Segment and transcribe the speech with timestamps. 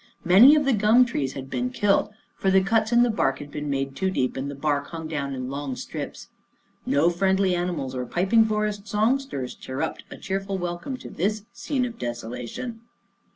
[0.25, 3.51] Many of the gum trees had been killed, for the cuts in the bark had
[3.51, 6.29] been made too deep, and the bark hung down in long strips.
[6.87, 11.85] No friendly animals or piping forest song sters chirruped a cheerful welcome to this scene
[11.85, 12.81] of desolation.